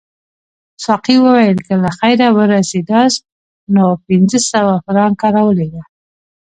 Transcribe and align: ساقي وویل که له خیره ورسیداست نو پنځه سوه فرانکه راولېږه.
ساقي 0.85 1.15
وویل 1.25 1.57
که 1.67 1.73
له 1.83 1.89
خیره 1.99 2.27
ورسیداست 2.37 3.21
نو 3.73 3.83
پنځه 4.05 4.39
سوه 4.51 4.73
فرانکه 4.85 5.27
راولېږه. 5.35 5.83